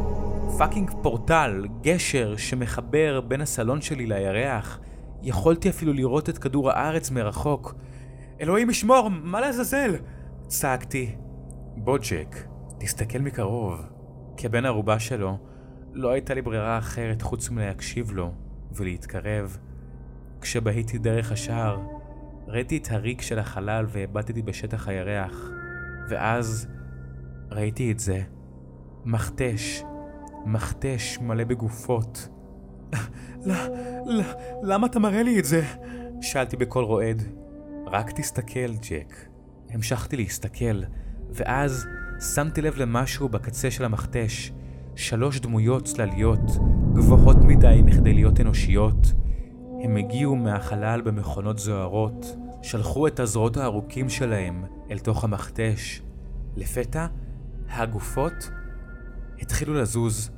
fucking 0.59 0.91
פורטל, 1.03 1.67
גשר 1.83 2.37
שמחבר 2.37 3.21
בין 3.21 3.41
הסלון 3.41 3.81
שלי 3.81 4.07
לירח. 4.07 4.81
יכולתי 5.23 5.69
אפילו 5.69 5.93
לראות 5.93 6.29
את 6.29 6.39
כדור 6.39 6.71
הארץ 6.71 7.11
מרחוק. 7.11 7.75
אלוהים 8.41 8.71
ישמור, 8.71 9.09
מה 9.09 9.41
לעזאזל? 9.41 9.97
צעקתי. 10.47 11.15
בוא 11.77 11.99
ג'ק, 11.99 12.37
תסתכל 12.79 13.19
מקרוב. 13.19 13.81
כבן 14.37 14.65
ערובה 14.65 14.99
שלו, 14.99 15.39
לא 15.93 16.11
הייתה 16.11 16.35
לי 16.35 16.43
ברירה 16.43 16.79
אחרת 16.79 17.23
חוץ 17.23 17.51
מלהקשיב 17.51 18.13
לו 18.13 18.33
ולהתקרב. 18.73 19.59
כשבהיתי 20.41 20.99
דרך 20.99 21.33
השער, 21.33 21.79
ראיתי 22.47 22.77
את 22.77 22.89
הריק 22.91 23.23
של 23.23 23.39
החלל 23.39 23.87
והבטתי 23.89 24.43
בשטח 24.43 24.89
הירח, 24.89 25.51
ואז 26.11 26.67
ראיתי 27.51 27.93
את 27.93 27.99
זה. 27.99 28.23
מכתש, 29.05 29.83
מכתש 30.47 31.19
מלא 31.23 31.45
בגופות. 31.45 32.29
לא, 33.47 33.55
לא, 34.07 34.25
למה 34.63 34.87
אתה 34.87 34.99
מראה 34.99 35.23
לי 35.23 35.39
את 35.39 35.45
זה? 35.45 35.63
שאלתי 36.21 36.57
בקול 36.57 36.85
רועד. 36.85 37.23
רק 37.87 38.11
תסתכל, 38.11 38.75
ג'ק. 38.91 39.15
המשכתי 39.71 40.17
להסתכל, 40.17 40.83
ואז 41.31 41.87
שמתי 42.35 42.63
לב 42.63 42.77
למשהו 42.77 43.29
בקצה 43.29 43.71
של 43.71 43.85
המכתש. 43.85 44.53
שלוש 44.95 45.41
דמויות 45.41 45.85
צלליות, 45.85 46.41
גבוהות 46.93 47.37
מדי 47.37 47.81
מכדי 47.85 48.15
להיות 48.15 48.41
אנושיות. 48.41 49.13
הם 49.83 49.97
הגיעו 49.97 50.37
מהחלל 50.37 51.01
במכונות 51.01 51.59
זוהרות, 51.59 52.37
שלחו 52.63 53.07
את 53.07 53.21
הזרועות 53.21 53.57
הארוכים 53.57 54.09
שלהם 54.09 54.65
אל 54.91 54.99
תוך 54.99 55.25
המכתש. 55.25 56.03
לפתע, 56.57 57.07
הגופות 57.69 58.51
התחילו 59.41 59.75
לזוז. 59.75 60.31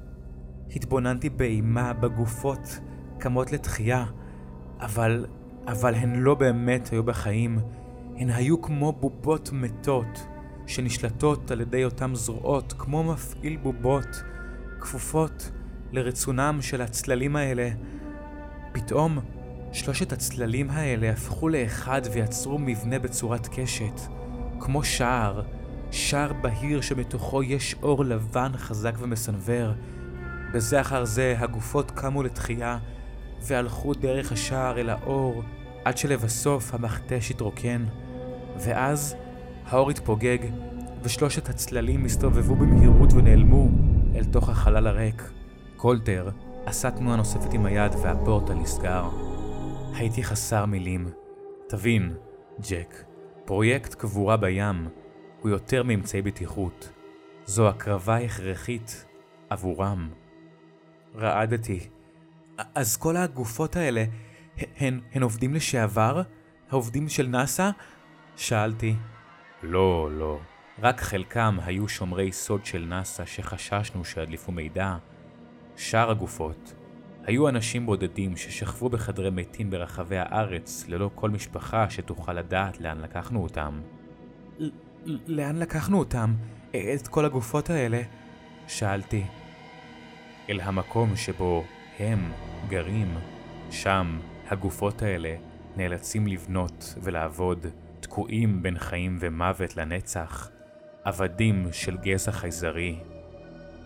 התבוננתי 0.77 1.31
באימה 1.31 1.93
בגופות 1.93 2.81
קמות 3.19 3.53
לתחייה, 3.53 4.05
אבל, 4.81 5.27
אבל 5.67 5.95
הן 5.95 6.15
לא 6.15 6.35
באמת 6.35 6.89
היו 6.93 7.05
בחיים. 7.05 7.59
הן 8.17 8.31
היו 8.31 8.63
כמו 8.63 8.93
בובות 8.93 9.51
מתות, 9.53 10.27
שנשלטות 10.67 11.51
על 11.51 11.61
ידי 11.61 11.85
אותן 11.85 12.15
זרועות, 12.15 12.75
כמו 12.79 13.05
מפעיל 13.05 13.57
בובות, 13.57 14.23
כפופות 14.81 15.51
לרצונם 15.93 16.59
של 16.61 16.83
הצללים 16.83 17.37
האלה. 17.37 17.71
פתאום, 18.73 19.19
שלושת 19.73 20.13
הצללים 20.13 20.71
האלה 20.71 21.11
הפכו 21.11 21.49
לאחד 21.49 22.03
ויצרו 22.13 22.59
מבנה 22.59 22.99
בצורת 22.99 23.49
קשת, 23.53 24.01
כמו 24.61 24.85
שער, 24.85 25.43
שער 25.91 26.33
בהיר 26.33 26.81
שמתוכו 26.81 27.43
יש 27.43 27.77
אור 27.83 28.05
לבן 28.05 28.53
חזק 28.57 28.95
ומסנוור. 28.99 29.73
בזה 30.55 30.81
אחר 30.81 31.05
זה 31.05 31.35
הגופות 31.39 31.91
קמו 31.91 32.23
לתחייה 32.23 32.79
והלכו 33.43 33.95
דרך 33.95 34.33
השער 34.33 34.81
אל 34.81 34.91
האור, 34.91 35.43
עד 35.85 35.99
שלבסוף 35.99 36.75
המכתש 36.75 37.31
התרוקן. 37.31 37.85
ואז 38.59 39.17
האור 39.67 39.91
התפוגג, 39.91 40.39
ושלושת 41.03 41.49
הצללים 41.49 42.05
הסתובבו 42.05 42.55
במהירות 42.55 43.13
ונעלמו 43.13 43.69
אל 44.15 44.25
תוך 44.25 44.49
החלל 44.49 44.87
הריק. 44.87 45.31
קולטר 45.77 46.29
עשה 46.67 46.91
תנועה 46.91 47.17
נוספת 47.17 47.55
עם 47.55 47.67
היד 47.67 47.93
והפורטל 48.03 48.55
נסגר. 48.55 49.32
הייתי 49.95 50.25
חסר 50.25 50.67
מילים. 50.67 51.11
תבין, 51.69 52.15
ג'ק, 52.71 53.05
פרויקט 53.45 53.95
קבורה 53.95 54.37
בים 54.37 54.89
הוא 55.41 55.51
יותר 55.51 55.83
מאמצעי 55.83 56.23
בטיחות. 56.23 56.93
זו 57.45 57.69
הקרבה 57.69 58.17
הכרחית 58.17 59.05
עבורם. 59.51 60.11
רעדתי. 61.17 61.89
אז 62.75 62.97
כל 62.97 63.17
הגופות 63.17 63.77
האלה, 63.77 64.05
הן, 64.77 65.01
הן 65.13 65.23
עובדים 65.23 65.55
לשעבר? 65.55 66.23
העובדים 66.71 67.09
של 67.09 67.27
נאסא? 67.27 67.71
שאלתי. 68.37 68.95
לא, 69.63 70.09
לא. 70.13 70.39
רק 70.83 71.01
חלקם 71.01 71.59
היו 71.65 71.89
שומרי 71.89 72.33
סוד 72.33 72.65
של 72.65 72.85
נאסא 72.89 73.25
שחששנו 73.25 74.05
שידליפו 74.05 74.53
מידע. 74.53 74.97
שאר 75.77 76.11
הגופות 76.11 76.75
היו 77.25 77.49
אנשים 77.49 77.87
בודדים 77.87 78.37
ששכבו 78.37 78.89
בחדרי 78.89 79.31
מתים 79.31 79.71
ברחבי 79.71 80.17
הארץ 80.19 80.85
ללא 80.89 81.11
כל 81.15 81.31
משפחה 81.31 81.91
שתוכל 81.91 82.33
לדעת 82.33 82.81
לאן 82.81 83.01
לקחנו 83.01 83.43
אותם. 83.43 83.81
לאן 85.27 85.57
לקחנו 85.57 85.99
אותם? 85.99 86.35
את 86.71 87.09
כל 87.09 87.25
הגופות 87.25 87.71
האלה? 87.71 88.03
שאלתי. 88.67 89.25
אל 90.51 90.61
המקום 90.61 91.17
שבו 91.17 91.65
הם 91.99 92.33
גרים. 92.69 93.15
שם 93.71 94.19
הגופות 94.49 95.03
האלה 95.03 95.37
נאלצים 95.77 96.27
לבנות 96.27 96.95
ולעבוד, 97.03 97.67
תקועים 98.01 98.63
בין 98.63 98.79
חיים 98.79 99.17
ומוות 99.21 99.77
לנצח, 99.77 100.51
עבדים 101.05 101.67
של 101.73 101.97
גזע 101.97 102.33
חייזרי. 102.33 102.99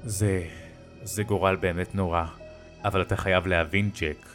זה... 0.02 0.46
זה 1.02 1.22
גורל 1.22 1.56
באמת 1.56 1.94
נורא, 1.94 2.24
אבל 2.86 3.02
אתה 3.02 3.16
חייב 3.16 3.46
להבין, 3.46 3.90
ג'ק, 4.00 4.26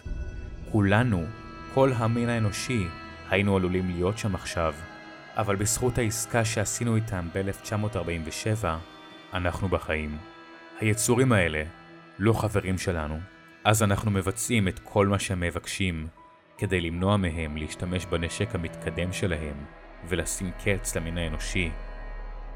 כולנו, 0.71 1.25
כל 1.73 1.91
המין 1.95 2.29
האנושי, 2.29 2.87
היינו 3.29 3.55
עלולים 3.55 3.89
להיות 3.89 4.17
שם 4.17 4.35
עכשיו, 4.35 4.73
אבל 5.37 5.55
בזכות 5.55 5.97
העסקה 5.97 6.45
שעשינו 6.45 6.95
איתם 6.95 7.27
ב-1947, 7.33 8.65
אנחנו 9.33 9.67
בחיים. 9.67 10.17
היצורים 10.79 11.31
האלה 11.31 11.63
לא 12.19 12.33
חברים 12.33 12.77
שלנו, 12.77 13.19
אז 13.63 13.83
אנחנו 13.83 14.11
מבצעים 14.11 14.67
את 14.67 14.79
כל 14.79 15.07
מה 15.07 15.19
שהם 15.19 15.39
מבקשים 15.39 16.07
כדי 16.57 16.81
למנוע 16.81 17.17
מהם 17.17 17.57
להשתמש 17.57 18.05
בנשק 18.05 18.55
המתקדם 18.55 19.13
שלהם 19.13 19.55
ולשים 20.07 20.51
קץ 20.63 20.95
למין 20.95 21.17
האנושי. 21.17 21.71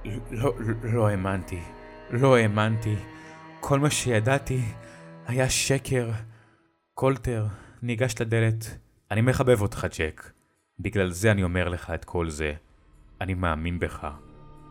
לא, 0.05 0.11
לא, 0.31 0.53
לא 0.83 1.07
האמנתי. 1.07 1.59
לא 2.11 2.35
האמנתי. 2.35 2.95
כל 3.59 3.79
מה 3.79 3.89
שידעתי 3.89 4.61
היה 5.27 5.49
שקר. 5.49 6.09
קולטר 6.93 7.45
ניגש 7.81 8.15
לדלת. 8.21 8.77
אני 9.11 9.21
מחבב 9.21 9.61
אותך, 9.61 9.87
ג'ק. 9.99 10.31
בגלל 10.79 11.11
זה 11.11 11.31
אני 11.31 11.43
אומר 11.43 11.69
לך 11.69 11.89
את 11.89 12.05
כל 12.05 12.29
זה. 12.29 12.53
אני 13.21 13.33
מאמין 13.33 13.79
בך. 13.79 14.07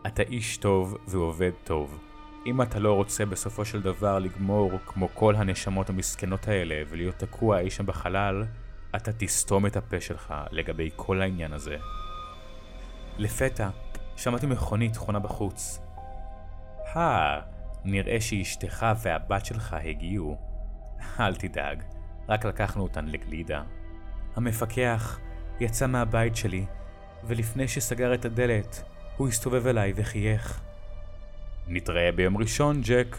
אתה 0.07 0.23
איש 0.23 0.57
טוב 0.57 0.97
ועובד 1.07 1.51
טוב. 1.63 1.99
אם 2.45 2.61
אתה 2.61 2.79
לא 2.79 2.93
רוצה 2.93 3.25
בסופו 3.25 3.65
של 3.65 3.81
דבר 3.81 4.19
לגמור 4.19 4.71
כמו 4.85 5.09
כל 5.13 5.35
הנשמות 5.35 5.89
המסכנות 5.89 6.47
האלה 6.47 6.83
ולהיות 6.89 7.15
תקוע 7.15 7.59
אי 7.59 7.69
שם 7.69 7.85
בחלל, 7.85 8.43
אתה 8.95 9.11
תסתום 9.17 9.65
את 9.65 9.77
הפה 9.77 10.01
שלך 10.01 10.33
לגבי 10.51 10.89
כל 10.95 11.21
העניין 11.21 11.53
הזה. 11.53 11.77
לפתע, 13.17 13.69
שמעתי 14.17 14.45
מכונית 14.45 14.95
חונה 14.95 15.19
בחוץ. 15.19 15.79
הא, 16.93 17.54
נראה 17.85 18.21
שאשתך 18.21 18.85
והבת 19.01 19.45
שלך 19.45 19.75
הגיעו. 19.83 20.37
אל 21.19 21.35
תדאג, 21.35 21.83
רק 22.29 22.45
לקחנו 22.45 22.83
אותן 22.83 23.05
לגלידה. 23.05 23.63
המפקח 24.35 25.19
יצא 25.59 25.87
מהבית 25.87 26.35
שלי, 26.35 26.65
ולפני 27.23 27.67
שסגר 27.67 28.13
את 28.13 28.25
הדלת, 28.25 28.83
הוא 29.17 29.27
הסתובב 29.27 29.67
אליי 29.67 29.93
וחייך. 29.95 30.61
נתראה 31.67 32.11
ביום 32.11 32.37
ראשון, 32.37 32.81
ג'ק. 32.81 33.17